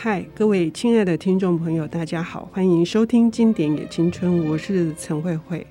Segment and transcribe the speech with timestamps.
[0.00, 5.66] 嗨，各位亲爱的听众朋友，大家好，欢迎收听《经典也青春》，我是陈慧慧。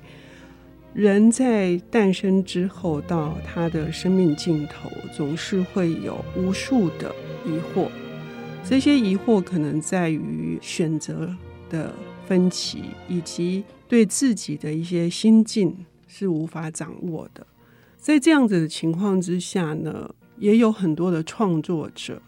[0.92, 7.10] 人在诞生之后到他的生命尽头，总是会有无数的
[7.46, 7.88] 疑惑。
[8.62, 11.34] 这些疑惑可能在于选择
[11.70, 11.94] 的
[12.26, 15.74] 分歧，以及对自己的一些心境
[16.06, 17.46] 是无法掌握的。
[17.96, 22.20] 在这样子的情况之下呢，也有很多的创作者，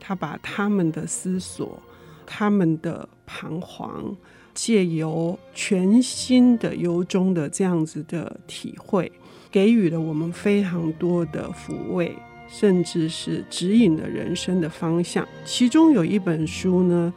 [0.00, 1.82] 他把他们的思索、
[2.26, 4.16] 他们的彷徨，
[4.54, 9.10] 借由全新的、由衷的这样子的体会，
[9.50, 12.14] 给予了我们非常多的抚慰。
[12.50, 15.28] 甚至是指引了人生的方向。
[15.44, 17.12] 其中有一本书呢，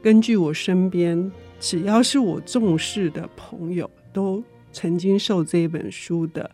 [0.00, 4.40] 根据我身边只要是我重视的朋友，都
[4.72, 6.48] 曾经受这本书的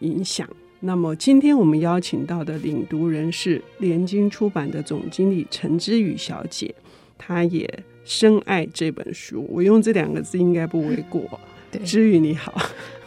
[0.00, 0.46] 影响。
[0.86, 6.74] 那么今天我们邀请到的领读人是联经出版的总经理陈之宇小姐，
[7.16, 7.66] 她也
[8.04, 9.46] 深爱这本书。
[9.48, 11.40] 我用这两个字应该不为过。
[11.72, 12.52] 对，之宇你好，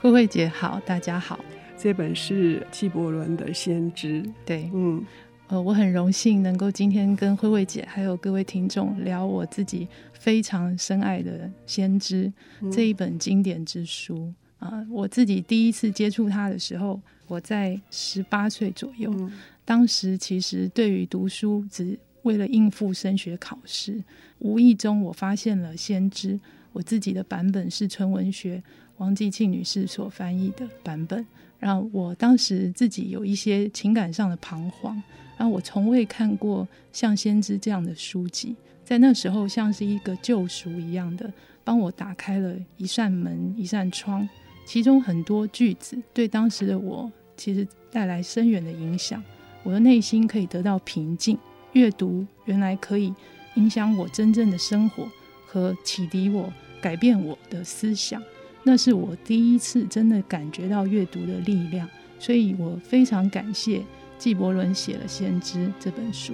[0.02, 1.39] 慧慧姐好，大家好。
[1.77, 4.23] 这本是纪伯伦的《先知》。
[4.43, 5.05] 对，嗯，
[5.45, 11.31] 呃，我很荣幸能够今天跟慧慧姐还有各位听众聊我自己非常深爱的
[11.67, 12.33] 《先知》
[12.71, 14.87] 这一本经典之书啊，嗯。
[14.89, 19.31] 我自己第一次接触它的时候，我在十八岁左右，嗯，
[19.64, 24.03] 当时其实对于读书只为了应付升学考试，
[24.39, 26.33] 无意中我发现了《先知》，
[26.73, 28.64] 我自己的版本是纯文学
[28.98, 31.25] 王继庆女士所翻译的版本。
[31.59, 35.02] 让我当时自己有一些情感上的彷徨，
[35.38, 38.55] 然后我从未看过像《先知》这样的书籍，
[38.86, 41.33] 在那时候像是一个救赎一样的，
[41.64, 44.30] 帮我打开了一扇门、一扇窗。
[44.67, 49.23] 其中很多句子对当时的我其实带来深远的影响，
[49.63, 51.37] 我的内心可以得到平静。
[51.71, 53.13] 阅读原来可以
[53.55, 55.08] 影响我真正的生活
[55.45, 58.21] 和启迪我、改变我的思想。
[58.64, 61.87] 那是我第一次真的感觉到阅读的力量，
[62.19, 63.81] 所以我非常感谢
[64.19, 66.33] 纪伯伦写了《先知》这本书。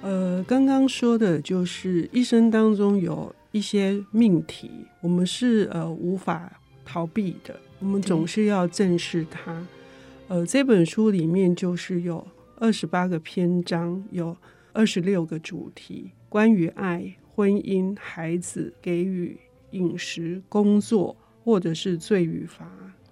[0.00, 4.70] 呃，刚刚说的就是一生当中有一些命题，
[5.02, 6.50] 我们是呃无法
[6.84, 9.66] 逃避的，我们总是要正视它。
[10.28, 14.34] 呃，这本书里面就是有二十八个篇章，有
[14.72, 19.38] 二十六个主题，关于爱、婚姻、孩子、给予、
[19.72, 21.14] 饮食、工作。
[21.44, 22.66] 或者是罪与罚、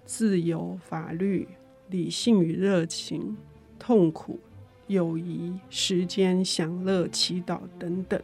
[0.07, 1.47] 自由、法律、
[1.91, 3.37] 理性与热情、
[3.79, 4.41] 痛苦、
[4.87, 8.19] 友谊、时间、享乐、祈祷等等，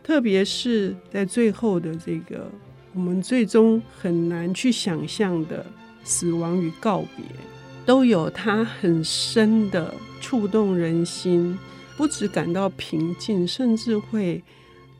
[0.00, 2.48] 特别是在最后的这个，
[2.94, 5.66] 我们最终很难去想象的
[6.08, 7.24] 死亡与告别，
[7.84, 11.58] 都有它很深的触动人心，
[11.96, 14.42] 不只感到平静，甚至会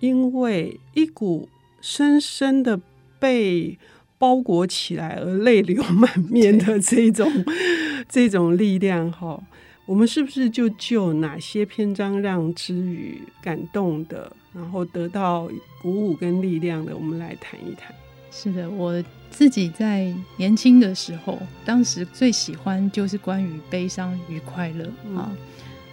[0.01, 1.49] 因为一股
[1.81, 2.79] 深深的
[3.19, 3.79] 被。
[4.21, 7.31] 包裹起来而泪流满面的这种
[8.11, 9.41] 这种力量哈，
[9.87, 15.49] 我们是不是就就哪些篇章让之宇感动的，然后得到
[15.81, 17.95] 鼓舞跟力量的，我们来谈一谈。
[18.31, 25.31] 是的，我自己在年轻的时候，当时最喜欢就是关于悲伤与快乐啊，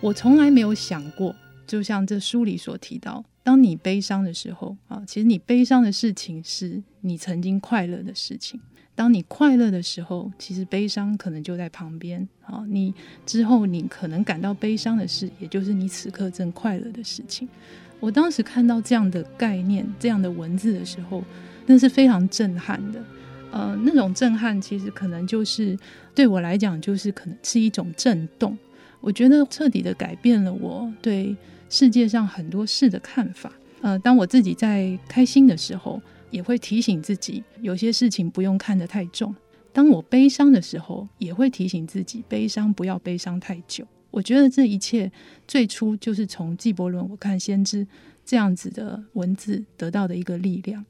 [0.01, 1.35] 我从来没有想过，
[1.65, 3.23] 就像这书里所提到。
[3.43, 8.59] 当你悲伤的时候啊，其实你悲伤的事情是你曾经快乐的事情。
[8.95, 12.63] 当你快乐的时候，其实悲伤可能就在旁边啊。
[12.67, 12.93] 你
[13.25, 17.47] 之后你可能感到悲伤的事，也就是你此刻正快乐的事情。
[17.99, 21.23] 我当时看到这样的概念、这样的文字的时候，
[21.65, 23.03] 那是非常震撼的。
[23.51, 25.77] 呃，那种震撼其实可能就是
[26.13, 28.57] 对我来讲，就是可能是一种震动。
[29.01, 31.35] 我觉得彻底的改变了我对。
[31.67, 35.99] 世界上很多事的看法，呃，当我自己在开心的时候，
[36.29, 39.33] 也会提醒自己，有些事情不用看得太重；
[39.73, 43.85] 当我悲伤的时候，也会提醒自己，悲伤不要悲伤太久。
[44.11, 45.11] 我觉得这一切
[45.47, 47.85] 最初就是从纪伯伦我看先知
[48.23, 50.85] 这样子的文字得到的一个力量。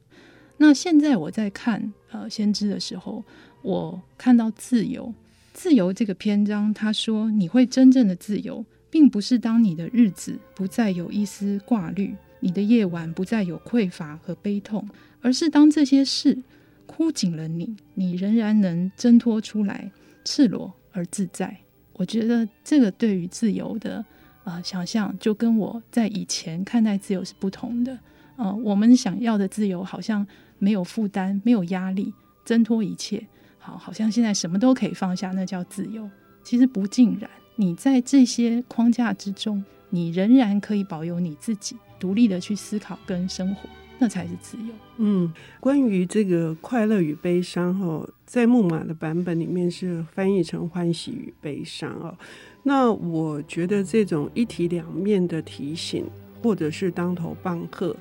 [0.58, 3.24] 那现在我在看呃先知的时候，
[3.62, 5.14] 我看到自由，
[5.54, 8.66] 自由这个篇章，他说你会真正的自由。
[8.88, 14.88] 并不是当你的日子不再有一丝挂虑，你的夜晚不再有匮乏和悲痛，
[15.20, 16.42] 而是当这些事
[16.86, 19.92] 箍紧了你，你仍然能挣脱出来，
[20.24, 21.58] 赤裸而自在。
[21.92, 24.06] 我觉得这个对于自由的、
[24.46, 28.00] 呃、想象，就跟我在以前看待自由是不同的。
[28.38, 30.26] 呃，我们想要的自由好像
[30.66, 32.12] 没有负担、没有压力，
[32.44, 33.24] 挣脱一切，
[33.60, 36.10] 好，好像现在什么都可以放下，那叫自由。
[36.44, 37.30] 其实不尽然。
[37.56, 43.70] 你在这些框架之中，你仍然可以保有你自己，独立的去思考跟生活，
[44.00, 44.74] 那才是自由。
[44.98, 52.18] 嗯，关于这个快乐与悲伤，哈，在木马的版本里面是翻译成欢喜与悲伤哦。
[52.64, 56.04] 那我觉得这种一体两面的提醒，
[56.42, 57.96] 或者是当头棒喝，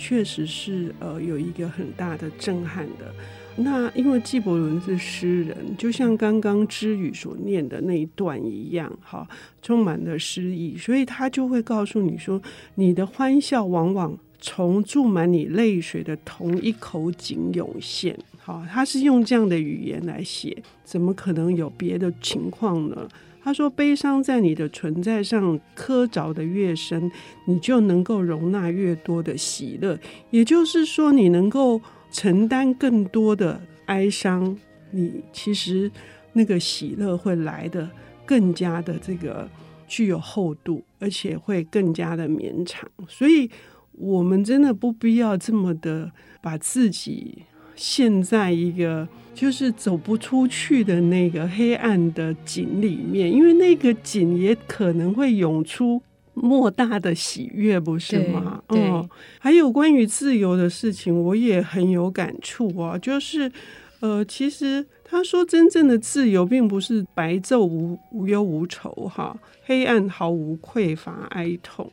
[0.00, 3.14] 确实是呃有一个很大的震撼的。
[3.56, 9.28] 那因为纪伯伦是诗人，就像刚刚之语所念的那一段一样，哈，
[9.60, 12.40] 充满了诗意，所以他就会告诉你说，
[12.76, 23.06] 你的欢笑往往从注满你泪水的同一口井涌现，好，他是用这样的语言来写，怎么可能有别的情况呢？
[23.50, 27.10] 他说，悲伤在你的存在上刻凿的越深，
[27.46, 29.98] 你就能够容纳越多的喜乐，
[30.30, 31.80] 也就是说，你能够。
[32.12, 34.58] 承担更多的哀伤，
[34.90, 35.88] 你其实
[36.32, 37.88] 那个喜乐会来的
[38.26, 39.48] 更加的这个
[39.86, 42.90] 具有厚度，而且会更加的绵长。
[43.06, 43.48] 所以，
[43.92, 46.10] 我们真的不必要这么的
[46.42, 47.44] 把自己
[47.80, 56.02] 陷在一个就是走不出去的那个黑暗的井里面，因为那个井也可能会涌出。
[56.34, 58.62] 莫大的喜悦，不是吗？
[58.68, 59.06] 哦，
[59.38, 62.96] 还有关于自由的事情，我也很有感触啊。
[62.96, 63.50] 就是，
[63.98, 71.90] 呃，其实他说，真正的自由并不是白昼无无忧无愁，哈，黑暗毫无匮乏哀痛，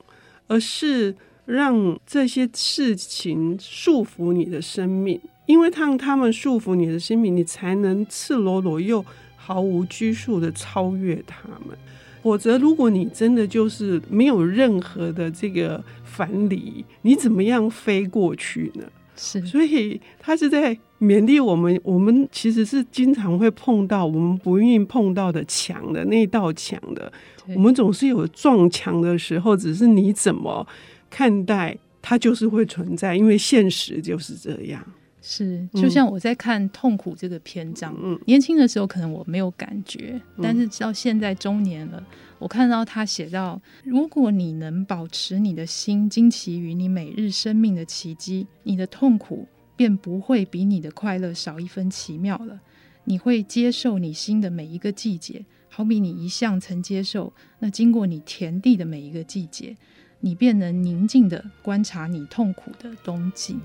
[0.48, 1.14] 而是
[1.46, 9.04] 让这些事情束缚你的生命，因为让他们束缚你的生命，你才能赤裸裸又
[9.36, 11.76] 毫无拘束的超越他们。
[12.22, 18.84] 否则，如果你真的就是没有任何的这个藩篱，你怎么样飞过去呢？
[19.16, 21.80] 是，所以他是在勉励我们。
[21.84, 27.10] 我们其实是经常会碰到我们不愿意碰到的墙的那道墙的。
[27.56, 30.68] 我们总是有撞墙的时候，只是你怎么
[31.10, 34.86] 看待它，就是会存在，因为现实就是这样。
[35.30, 42.02] 是，就像我在看痛苦这个篇章，嗯，年轻的时候可能我没有感觉，嗯，但是到现在中年了，
[42.40, 49.46] 我看到他写到，如果你能保持你的心惊奇于你每日生命的奇迹，你的痛苦
[49.76, 52.62] 便不会比你的快乐少一分奇妙了。
[53.04, 59.76] 你会接受你心的每一个季节，好比你一向曾接受那经过你田地的每一个季节，
[60.22, 63.58] 你便能宁静的观察你痛苦的冬季。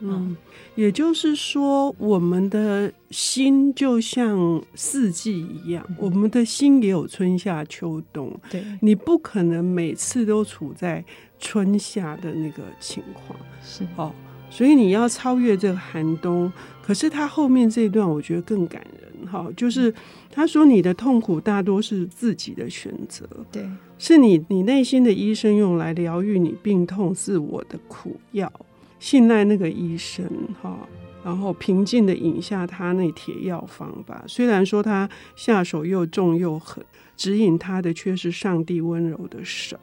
[0.00, 0.36] 嗯，
[0.74, 8.38] 也就是说，我们的心就像四季一样，我们的心也有春夏秋冬。
[8.50, 11.02] 对，你不可能每次都处在
[11.38, 13.38] 春夏的那个情况。
[13.62, 14.12] 是哦，
[14.50, 16.52] 所以你要超越这个寒冬。
[16.82, 19.92] 可是他后面这一段我觉得更感人哈，就是
[20.30, 23.66] 他说你的痛苦大多是自己的选择，对，
[23.98, 28.52] 是你你内心的医生用来疗愈你病痛自我的苦药。
[28.98, 30.24] 信赖那个医生
[30.60, 30.88] 哈，
[31.24, 34.24] 然后平静地饮下他那铁药方吧。
[34.26, 36.84] 虽然说他下手又重又狠，
[37.16, 39.76] 指引他的却是上帝温柔的手。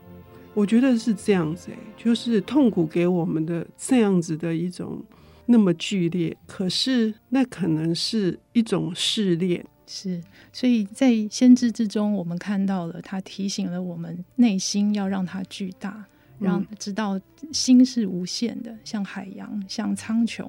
[0.53, 5.03] 我觉得是这样子哎，就是痛苦给我们的这样子的一种
[5.47, 9.65] 那么剧烈，可是那可能是一种试炼。
[9.85, 10.21] 是，
[10.51, 16.05] 所以在先知之中，我们看到了他提醒了我们内心要让它巨大。
[16.43, 17.19] 让知道
[17.51, 20.45] 心是无限的，像海洋，像苍穹，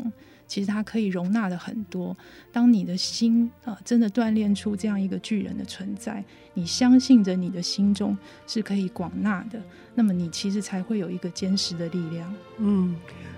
[0.47, 2.17] 其实它可以容纳的很多。
[2.53, 6.25] 当你的心啊，真的锻炼出这样一个巨人的存在，
[6.55, 9.63] 你相信着你的心中是可以广纳的，
[9.95, 12.35] 那么你其实才会有一个坚实的力量。
[12.59, 12.97] 嗯，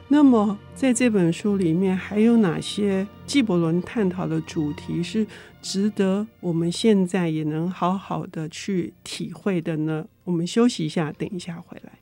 [0.09, 5.27] 那么在这本书里面还有哪些纪伯伦探讨的主题是
[5.63, 10.07] 值得我们现在也能好好的去体会的呢？
[10.25, 11.93] 我们休息一下，等一下回来。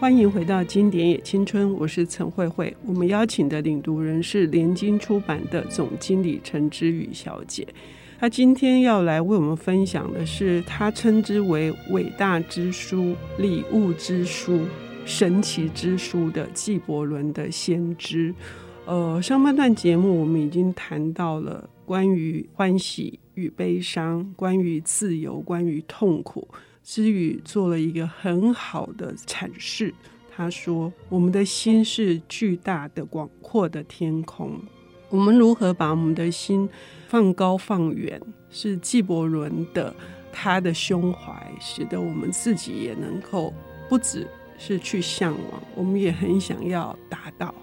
[0.00, 2.76] 欢迎回到《经典也青春》，我是陈慧慧。
[2.84, 7.66] 我们邀请的领读人是联经出版的总经理陈之宇小姐。
[8.18, 14.62] 她今天要来为我们分享的是她称之为伟大之书、礼物之书、
[15.06, 18.32] 神奇之书的纪伯伦的《先知》。
[18.86, 26.46] 呃，上半段节目我们已经谈到了关于欢喜与悲伤，关于自由，关于痛苦。
[26.84, 29.92] 之语做了一个很好的阐释。
[30.30, 34.60] 他说：“我们的心是巨大的、广阔的天空。
[35.08, 36.68] 我们如何把我们的心
[37.08, 38.20] 放高放远？
[38.50, 39.92] 是纪伯伦的
[40.32, 43.52] 他的胸怀，使得我们自己也能够
[43.88, 47.54] 不只是去向往，我们也很想要达到。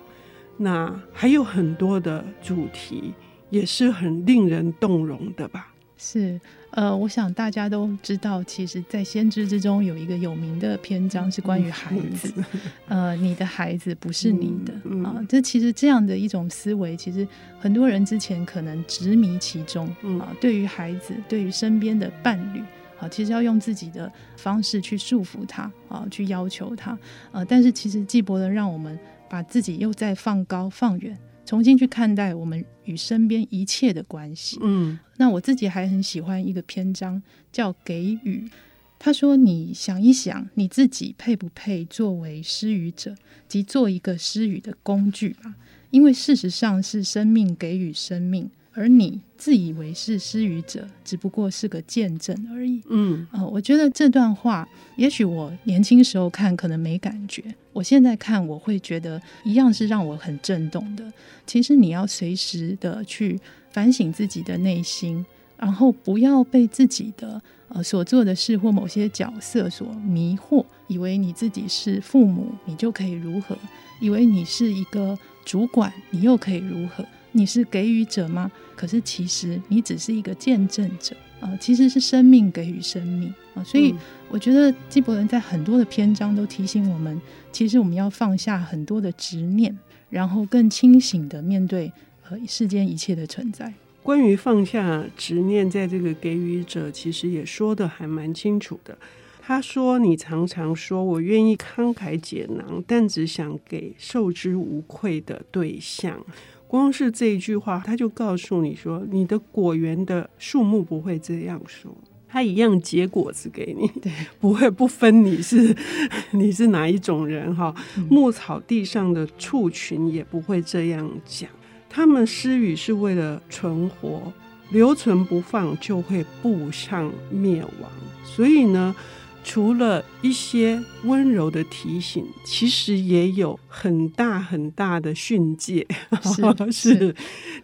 [0.57, 3.13] 那还有很多的主题。”
[3.51, 5.73] 也是很令人动容的吧？
[5.97, 6.39] 是。
[6.71, 12.33] 呃，我想大家都知道，其实，在先知之中有一个有名的篇章是关于孩子。
[12.87, 14.73] 呃，你的孩子不是你的
[15.03, 15.21] 啊。
[15.27, 17.27] 这其实这样的一种思维，其实
[17.59, 19.85] 很多人之前可能执迷其中
[20.19, 20.33] 啊。
[20.39, 22.61] 对于孩子，对于身边的伴侣
[22.99, 26.97] 啊，其实要用自己的方式去束缚他啊，去要求他。
[27.33, 28.97] 呃，但是其实纪伯伦让我们
[29.29, 31.17] 把自己又再放高放远。
[31.51, 34.57] 重新去看待我们与身边一切的关系。
[34.61, 38.49] 嗯，那我自己还很喜欢一个篇章，叫“给予”。
[38.97, 43.17] 他说：“你想一想，你自己配不配作为施予者，
[43.49, 45.55] 即做一个施予的工具吧？
[45.89, 52.81] 因为事实上是生命给予生命。”而你自以为是施予者，只不过是个见证而已。
[52.89, 61.11] 嗯，呃，我觉得这段话，也许我年轻时候看可能没感觉，我现在看我会觉得一样是让我很震动的。
[61.45, 63.39] 其实你要随时的去
[63.71, 65.25] 反省自己的内心，
[65.57, 73.55] 然后不要被自己的呃所做的事或某些角色所迷惑，以为你自己是父母，你就可以如何；
[73.99, 77.05] 以为你是一个主管，你又可以如何。
[77.31, 78.51] 你是给予者吗？
[78.75, 81.57] 可是其实你只是一个见证者啊、呃！
[81.59, 83.63] 其实是生命给予生命啊、呃！
[83.63, 83.93] 所以
[84.29, 87.21] 我觉得纪伯伦在很多的篇章都提醒我们，
[87.51, 89.77] 其实我们要放下很多的执念，
[90.09, 91.91] 然后更清醒的面对
[92.29, 93.71] 呃世间一切的存在。
[94.01, 98.97] 关于放下执念，在这个给予者其实也说的还蛮清楚的。
[99.43, 106.23] 他说：“你常常说我愿意慷慨解囊，但只想给受之无愧的对象。”
[106.71, 111.93] 光是这一句话，他就告诉你说，你的果园的树木不会这样说，
[112.29, 114.09] 他一样结果子给你，对，
[114.39, 115.75] 不会不分你是
[116.31, 117.75] 你是哪一种人哈。
[118.09, 121.49] 牧草地上的畜群也不会这样讲，
[121.89, 124.31] 他们施语是为了存活，
[124.69, 127.91] 留存不放就会步上灭亡。
[128.23, 128.95] 所以呢。
[129.43, 135.85] 除了一些温柔的提醒，其实也有很大很大的训诫。
[136.71, 137.15] 是，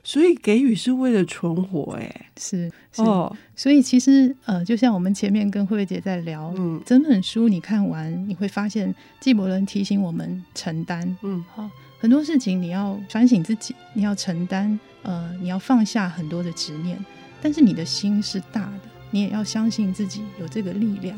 [0.03, 3.01] 所以给予是为了存活，哎，是，是。
[3.03, 3.35] 哦。
[3.55, 11.69] 所以其实呃，就像我们前面跟慧慧姐在聊，嗯，整本书你看完，你会发现纪伯伦提醒我们承担，嗯，好，
[11.99, 16.97] 很多事情你要反省自己，你要承担，呃，你要放下很多的执念，
[17.41, 18.81] 但是你的心是大的，
[19.11, 21.17] 你也要相信自己有这个力量。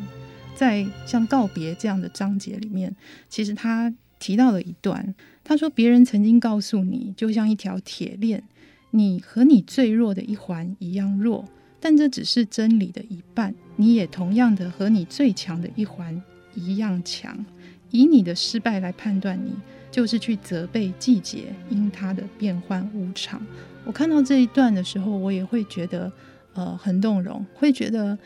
[0.59, 2.93] 在像告别这样的章节里面，
[3.29, 8.43] 其实他提到了一段，他说：“别人曾经告诉你，就像一条铁链，
[8.91, 11.45] 你和你最弱的一环一样弱，
[11.79, 13.55] 但这只是真理的一半。
[13.77, 16.21] 你也同样的和你最强的一环
[16.53, 17.45] 一样强。
[17.91, 19.53] 以你的失败来判断你，
[19.89, 23.41] 就是去责备季节因它的变幻无常。”
[23.87, 26.11] 我看到这一段的时候，我也会觉得
[26.53, 28.19] 呃很动容，会觉得。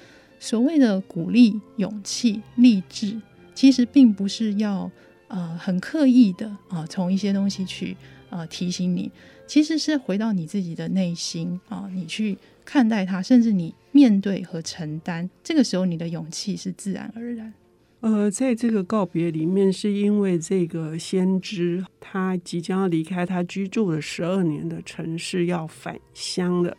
[0.44, 3.18] 所谓的鼓励、勇气、励志，
[3.56, 4.92] 其实并不是要
[5.30, 7.96] 呃很刻意的啊，从、一些东西去
[8.30, 9.10] 呃提醒你，
[9.48, 17.54] 其实是回到你自己的内心啊、你去看待它，甚至你面对和承担，这个时候你的勇气是自然而然。
[18.02, 26.76] 呃，在这个告别里面，是因为这个先知他即将要离开他居住了十二年的城市，要返乡了。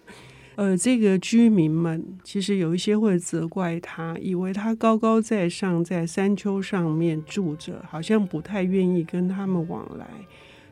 [0.56, 10.08] 呃，这个居民们其实有一些会责怪他，以为他高高在上，在山丘上面住着，好像不太愿意跟他们往来。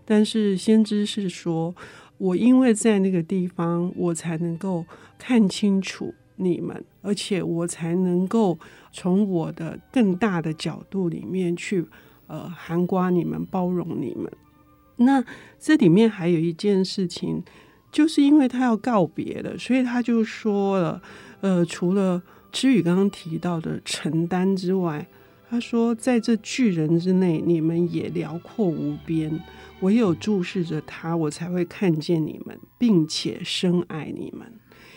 [0.04, 1.74] 但是先知是说，
[2.16, 4.86] 我因为在那个地方，我才能够
[5.18, 8.56] 看清楚你们，而且我才能够
[8.92, 11.84] 从我的更大的角度里面去，
[12.28, 14.30] 呃，涵括你们，包容你们。
[14.96, 15.24] 那
[15.58, 17.42] 这里面还有一件事情。
[17.92, 21.00] 就是因为他要告别了，所以他就说了，
[21.42, 22.20] 呃，除了
[22.50, 25.06] 知宇刚刚提到的承担之外，
[25.48, 29.38] 他说，在这巨人之内，你们也辽阔无边。
[29.82, 34.50] 唯有注视着他，我才会看见你们，并且深爱你们，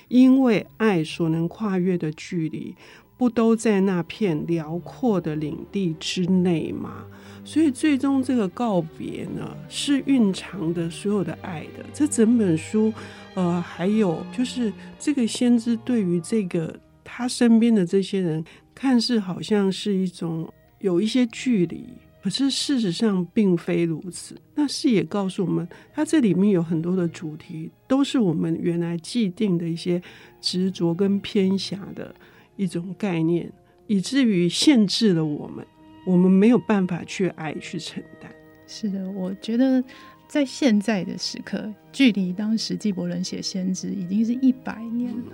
[0.08, 2.75] 因为爱所能跨越的距离，
[3.18, 7.08] 不都在那片辽阔的领地之内吗？
[7.46, 11.86] 所以，最终这个告别呢，是蕴藏的所有的爱的。
[11.94, 12.92] 这整本书，
[13.36, 21.86] 呃，还有就是这个先知对于这个他身边的这些人，看似好像是一种有一些距离，
[22.24, 24.36] 可是事实上并非如此。
[24.56, 30.02] 那是也告诉我们，他这里面有很多的主题，都是我们原来既定的一些
[30.42, 32.14] 执着跟偏狭的
[32.56, 33.52] 一种概念，
[33.86, 35.64] 以至于限制了我们。
[36.05, 38.31] 我们没有办法去爱、去承担。
[38.67, 39.83] 是的，我觉得，
[40.27, 45.33] 在现在的时刻，距离当时纪伯伦写《先知》已经是一百年了，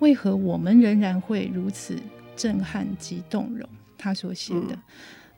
[0.00, 1.96] 为何我们仍然会如此
[2.34, 3.68] 震撼及动容？
[3.98, 4.78] 他所写的，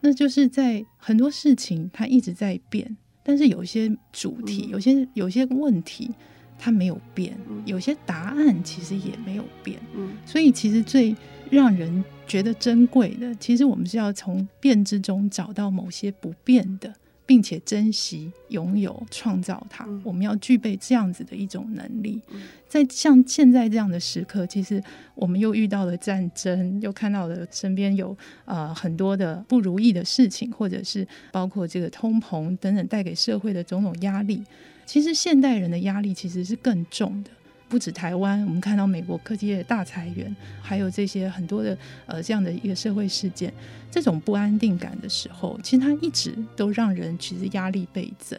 [0.00, 6.10] 那就是在很多事情它一直在变，但是有些主题、有些有些问题
[6.58, 9.78] 它没有变，有些答案其实也没有变。
[10.26, 11.14] 所以其实最
[11.50, 16.94] 让人觉得珍贵的，其实我们是要从变之中找到某些不变的。
[17.28, 22.18] 并且珍惜、拥有、创造它，我们要具备这样子的一种能力。
[22.66, 24.82] 在像现在这样的时刻，其实
[25.14, 34.42] 我们又遇到了战争，又看到了身边有呃很多的不如意的事情，或者是包括这个通膨等等带给社会的种种压力。
[34.86, 37.30] 其实现代人的压力其实是更重的。
[37.68, 43.52] 不止台湾，我们看到美国科技业的大裁员，还有这些很多的呃这样的一个社会事件，
[43.90, 48.38] 这种不安定感的时候，其实它一直都让人其实压力倍增。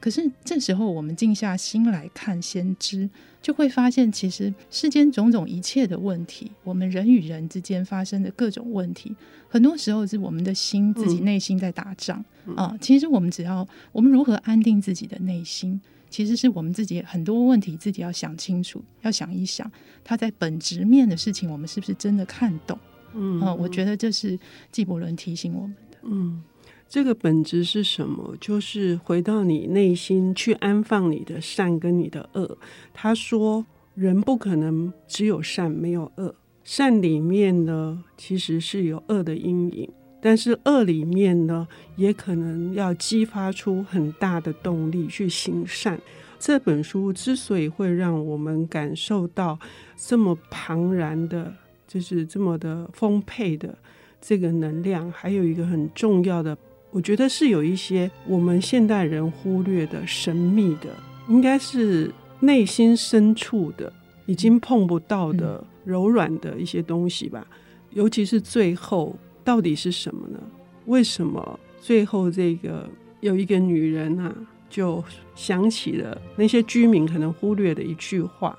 [0.00, 3.10] 可是这时候我们静下心来看先知，
[3.42, 9.12] 就会发现其实世间种种一切的问题，我们人与人之间发生的各种问题，
[9.48, 12.18] 很多时候是我们的心自己内心在打仗
[12.54, 12.78] 啊、呃。
[12.80, 15.80] 其实我们只要我们如何安定自己的内心。
[16.10, 19.70] 其实是我们自己很多问题自己要想清楚，要想一想，
[20.02, 22.78] 他在本质面的事情，我们是不是真的看懂？
[23.14, 24.38] 嗯，呃、我觉得这是
[24.70, 25.98] 纪伯伦提醒我们的。
[26.02, 26.42] 嗯，
[26.88, 28.36] 这个本质是什么？
[28.40, 32.58] 就是回到你内心去安放你的善跟你的恶。
[32.92, 36.34] 他说，人不可能只有善没有恶，
[36.64, 39.90] 善里面呢，其实是有恶的阴影。
[40.20, 46.00] 但是恶里面呢，也可能要激发出很大的动力去行善。
[46.40, 49.58] 这本书之所以会让我们感受到
[49.96, 51.52] 这么庞然的，
[51.86, 53.76] 就是这么的丰沛的
[54.20, 56.56] 这个能量，还有一个很重要的，
[56.90, 60.88] 我觉得是有一些我们现代人忽略的神秘的，
[61.28, 63.92] 应该是内心深处的，
[64.26, 67.46] 已经碰不到的柔软的一些东西吧，
[67.90, 69.16] 尤其是最后。
[69.44, 70.38] 到底是什么呢？
[70.86, 72.88] 为什么最后这个
[73.20, 74.34] 有一个女人啊，
[74.70, 75.02] 就
[75.34, 78.58] 想起了那些居民可能忽略的一句话？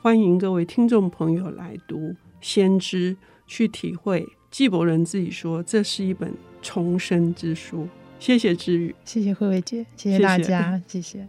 [0.00, 1.98] 欢迎各位听众朋友来读
[2.40, 3.14] 《先知》，
[3.46, 7.88] 去体会纪伯伦自己说，这是一本重生之书。
[8.20, 11.18] 谢谢志宇，谢谢慧慧姐，谢谢大家，谢谢。
[11.18, 11.28] 谢谢